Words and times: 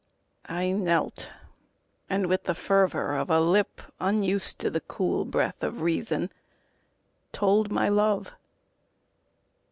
I 0.49 0.71
knelt, 0.71 1.29
And 2.09 2.25
with 2.25 2.45
the 2.45 2.55
fervor 2.55 3.15
of 3.15 3.29
a 3.29 3.39
lip 3.39 3.81
unused 3.99 4.57
To 4.57 4.71
the 4.71 4.81
cool 4.81 5.25
breath 5.25 5.61
of 5.61 5.81
reason, 5.81 6.31
told 7.31 7.71
my 7.71 7.87
love. 7.87 8.31